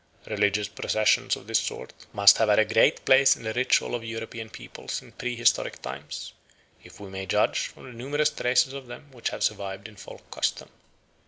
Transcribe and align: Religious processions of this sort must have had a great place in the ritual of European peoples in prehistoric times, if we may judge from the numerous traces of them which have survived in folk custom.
Religious 0.25 0.67
processions 0.67 1.35
of 1.35 1.45
this 1.45 1.59
sort 1.59 1.93
must 2.11 2.39
have 2.39 2.49
had 2.49 2.57
a 2.57 2.65
great 2.65 3.05
place 3.05 3.35
in 3.35 3.43
the 3.43 3.53
ritual 3.53 3.93
of 3.93 4.03
European 4.03 4.49
peoples 4.49 4.99
in 4.99 5.11
prehistoric 5.11 5.79
times, 5.79 6.33
if 6.83 6.99
we 6.99 7.07
may 7.07 7.27
judge 7.27 7.67
from 7.67 7.83
the 7.83 7.91
numerous 7.95 8.31
traces 8.31 8.73
of 8.73 8.87
them 8.87 9.11
which 9.11 9.29
have 9.29 9.43
survived 9.43 9.87
in 9.87 9.95
folk 9.95 10.31
custom. 10.31 10.69